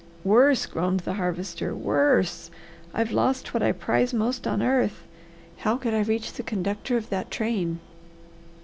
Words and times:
"Worse!" 0.23 0.65
groaned 0.65 1.01
the 1.01 1.13
Harvester. 1.13 1.75
"Worse! 1.75 2.49
I've 2.91 3.11
lost 3.11 3.53
what 3.53 3.61
I 3.61 3.71
prize 3.71 4.15
most 4.15 4.47
on 4.47 4.63
earth. 4.63 5.03
How 5.57 5.77
could 5.77 5.93
I 5.93 6.01
reach 6.01 6.33
the 6.33 6.41
conductor 6.41 6.97
of 6.97 7.09
that 7.11 7.29
train?" 7.29 7.79